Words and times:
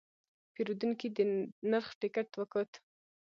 پیرودونکی 0.53 1.07
د 1.17 1.17
نرخ 1.71 1.87
ټکټ 2.01 2.29
وکت. 2.39 2.71